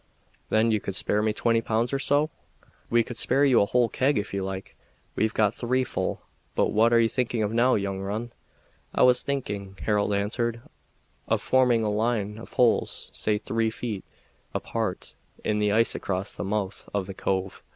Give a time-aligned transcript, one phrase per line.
[0.49, 2.31] "Then you could spare me twenty pounds or so?"
[2.89, 4.75] "We could spare you a whole keg if you like;
[5.15, 6.23] we've got three full.
[6.55, 8.33] But what are you thinking of now, young un?"
[8.95, 10.63] "I was thinking," Harold answered,
[11.27, 14.03] "of forming a line of holes, say three feet
[14.55, 17.61] apart, in the ice across the mouth of the cove.